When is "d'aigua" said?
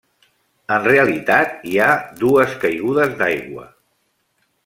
3.23-3.67